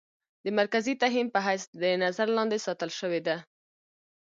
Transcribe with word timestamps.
د 0.43 0.45
مرکزي 0.59 0.93
تهيم 1.01 1.27
په 1.31 1.39
حېث 1.45 1.63
د 1.81 1.83
نظر 2.03 2.27
لاندې 2.37 2.57
ساتلے 2.65 2.95
شوې 2.99 3.21
ده. 3.27 3.37